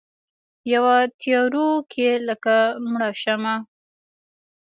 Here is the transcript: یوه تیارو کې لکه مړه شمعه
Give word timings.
یوه 0.73 0.97
تیارو 1.19 1.69
کې 1.91 2.09
لکه 2.27 2.55
مړه 2.91 3.09
شمعه 3.21 3.55